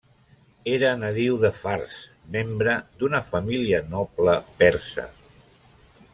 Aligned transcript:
Era 0.75 0.93
nadiu 1.01 1.35
de 1.43 1.51
Fars, 1.57 1.99
membre 2.37 2.73
d'una 3.03 3.23
família 3.29 3.83
noble 3.93 4.35
persa. 4.65 5.07